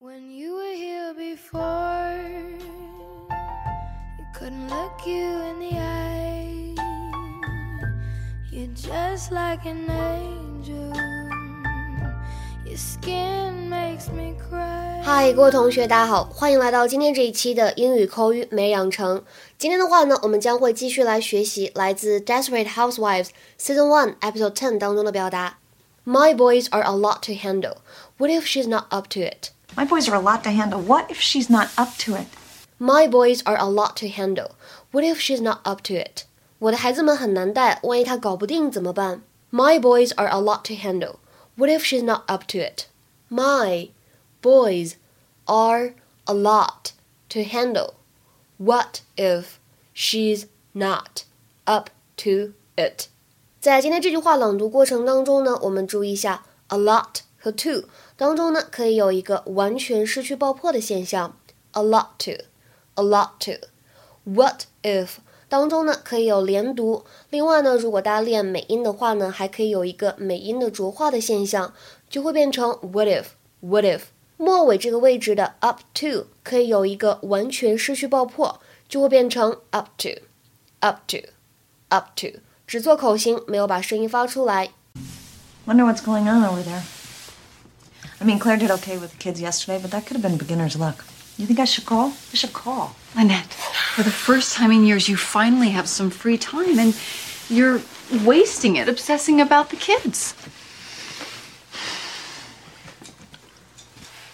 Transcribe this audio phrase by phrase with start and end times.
[0.00, 2.14] When you were here before,
[4.18, 6.74] you couldn't look you in the eye.
[8.52, 10.92] You're just like an angel.
[12.64, 15.02] Your skin makes me cry.
[15.02, 19.24] 嗨，各位同学，大家好，欢迎来到今天这一期的英语口语每日养成。
[19.58, 25.58] 今天的话呢，我们将会继续来学习来自《Desperate Housewives》Season One Episode Ten 当中的表达。
[26.04, 27.78] My boys are a lot to handle.
[28.18, 29.50] What if she's not up to it?
[29.76, 30.80] My boys are a lot to handle.
[30.80, 32.26] What if she's not up to it?
[32.78, 34.52] My boys are a lot to handle.
[34.92, 36.24] What if she's not up to it?
[36.58, 39.22] 我的孩子们很难带，万一她搞不定怎么办？
[39.50, 41.16] My boys are a lot to handle.
[41.56, 42.84] What if she's not up to it?
[43.30, 43.90] My
[44.42, 44.94] boys
[45.44, 46.92] are a lot
[47.30, 47.94] to handle.
[48.58, 49.58] What if
[49.94, 51.24] she's not
[51.64, 53.08] up to it?
[53.60, 61.35] 在今天这句话朗读过程当中呢，我们注意一下 a lot 和 to 当中呢，可以有一个完全失去爆破的现象
[61.71, 63.67] ，a lot to，a lot to。
[64.23, 65.15] What if
[65.49, 71.73] 当中呢可以有连读，另外呢，如果大家练美音的话呢，还可以有一个美音的浊化的现象，
[72.07, 74.01] 就会变成 what if，what if。
[74.37, 82.39] 末尾这个位置的 up to 可以有一个完全失去爆破，就会变成 up to，up to，up to。
[82.65, 84.69] 只做口型，没有把声音发出来。
[85.67, 87.00] Wonder what's going on over there.
[88.21, 90.75] I mean, Claire did okay with the kids yesterday, but that could have been beginner's
[90.75, 91.03] luck.
[91.37, 92.09] You think I should call?
[92.31, 92.95] I should call.
[93.15, 93.51] Lynette,
[93.95, 96.95] for the first time in years, you finally have some free time and
[97.49, 97.81] you're
[98.23, 100.35] wasting it obsessing about the kids.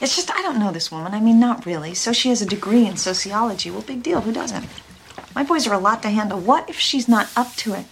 [0.00, 1.14] It's just, I don't know this woman.
[1.14, 1.94] I mean, not really.
[1.94, 3.70] So she has a degree in sociology.
[3.70, 4.22] Well, big deal.
[4.22, 4.66] Who doesn't?
[5.36, 6.40] My boys are a lot to handle.
[6.40, 7.86] What if she's not up to it?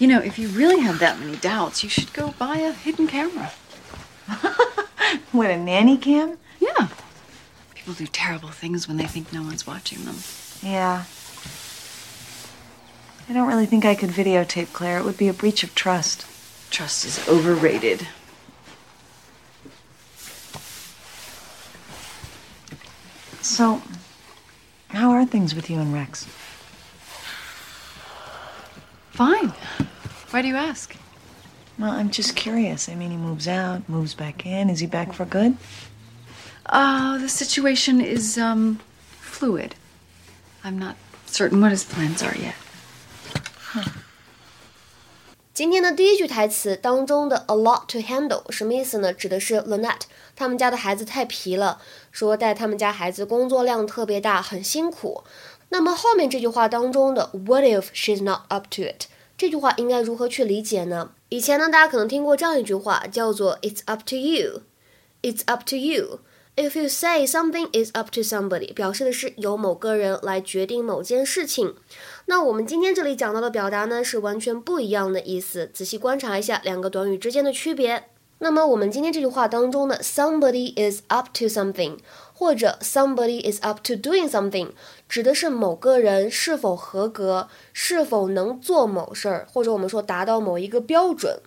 [0.00, 3.06] You know, if you really have that many doubts, you should go buy a hidden
[3.06, 3.52] camera.
[5.32, 6.38] What, a nanny cam?
[6.60, 6.88] Yeah.
[7.74, 10.16] People do terrible things when they think no one's watching them.
[10.62, 11.04] Yeah.
[13.28, 14.98] I don't really think I could videotape Claire.
[14.98, 16.26] It would be a breach of trust.
[16.70, 18.06] Trust is overrated.
[23.42, 23.82] So,
[24.88, 26.24] how are things with you and Rex?
[29.10, 29.48] Fine.
[30.30, 30.96] Why do you ask?
[31.77, 32.87] Well, I'm just curious.
[32.89, 34.69] I mean, he moves out, moves back in.
[34.69, 35.55] Is he back for good?
[36.65, 38.79] Uh, the situation is, um,
[39.19, 39.75] fluid.
[40.63, 42.53] I'm not certain what his plans are yet.
[45.53, 49.13] 今天的第一句台词当中的 a lot to handle 什么意思呢？
[49.13, 50.03] 指的是 Lynette
[50.35, 51.81] 他们家的孩子太皮了，
[52.11, 55.23] 说带他们家孩子工作量特别大，很辛苦。
[55.69, 59.07] 那么后面这句话当中的 What if she's not up to it？
[59.38, 61.10] 这句话应该如何去理解呢？
[61.28, 64.62] 以前呢，大家可能听过这样一句话，叫做 It's up to you.
[65.22, 66.20] It's up to you.
[66.56, 71.74] If you say something is up to somebody，表示的是由某个人来决定某件事情。
[72.24, 75.70] 那我们今天这里讲到的表达呢，是完全不一样的意思。
[75.74, 78.04] 仔细观察一下两个短语之间的区别。
[78.38, 81.98] 那么我们今天这句话当中的 somebody is up to something，
[82.35, 84.71] 或者 somebody is up to doing something，
[85.07, 91.41] 指的是某个人是否合格，是否能做某事儿，或者我们说达到某一个标准。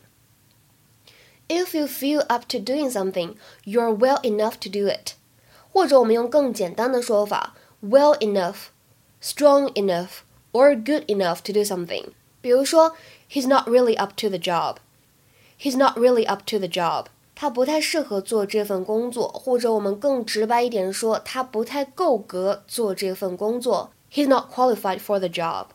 [1.48, 3.34] If you feel up to doing something,
[3.64, 5.14] you're well enough to do it。
[5.72, 8.68] 或者我们用更简单的说法，well enough,
[9.20, 10.20] strong enough,
[10.52, 12.06] or good enough to do something。
[12.40, 12.94] 比如说，
[13.28, 17.06] He's not really up to the job。He's not really up to the job。
[17.38, 23.90] 他不太适合做这份工作，或者我们更直白一点说，他不太够格做这份工作。
[24.12, 25.66] He's not qualified for the job。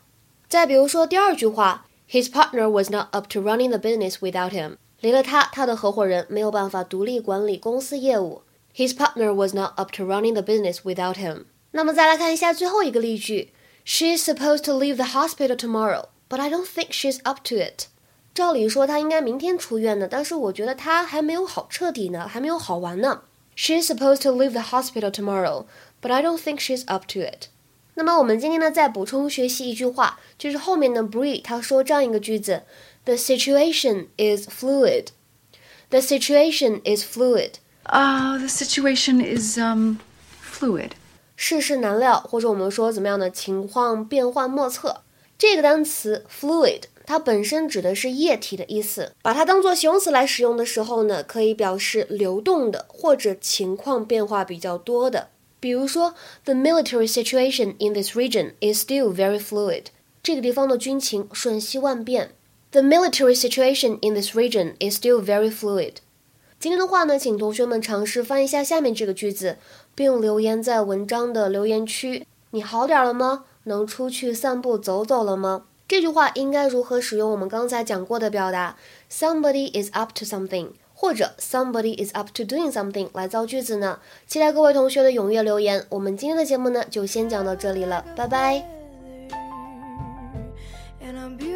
[0.48, 4.78] 再比如说第二句话，His partner was not up to running the business without him。
[5.02, 8.42] 离了他，他的合伙人没有办法独立管理公司业务。
[8.76, 11.46] His partner was not up to running the business without him。
[11.72, 13.54] 那么再来看一下最后一个例句，
[13.86, 17.88] She is supposed to leave the hospital tomorrow, but I don't think she's up to it。
[18.35, 23.23] 照理说他应该明天出院的，但是我觉得他还没有好彻底呢，还没有好完呢。
[23.55, 25.67] She is supposed to leave the hospital tomorrow,
[26.03, 27.47] but I don't think she's up to it。
[27.95, 32.63] 那么我们今天呢，再补充学习一句话，就是后面的 Bree 他说这样一个句子
[33.05, 35.07] ：The situation is fluid.
[35.91, 37.53] The situation is fluid.
[37.85, 39.99] Uh, the situation is, um,
[40.43, 40.91] fluid.
[41.37, 45.03] 世事难料，或者我们说怎么样的情况变幻莫测。
[45.39, 55.29] 这个单词 fluid，它本身指的是液体的意思，把它当做形容词来使用的时候呢，可以表示流动的或者情况变化比较多的。
[55.61, 56.15] 比如说
[56.45, 59.85] ，The military situation in this region is still very fluid。
[60.23, 62.33] 这个地方的军情瞬息万变。
[62.71, 65.97] The military situation in this region is still very fluid。
[66.59, 69.59] 今天的话呢，请同学们尝试翻一下下面这个句子，
[69.95, 72.27] 并留言在文章的留言区。
[72.51, 73.45] 你好点了吗？
[73.65, 75.65] 能出去散步走走了吗？
[75.87, 78.77] 这句话应该如何使用我们刚才讲过的表达
[79.11, 83.99] ？Somebody is up to something，或者 Somebody is up to doing something 来造句子呢？
[84.27, 85.85] 期待各位同学的踊跃留言。
[85.91, 88.65] 我们今天的节目呢，就先讲到这里了，拜拜。
[91.01, 91.55] I don't care.